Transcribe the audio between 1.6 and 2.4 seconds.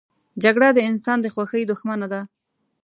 دښمنه ده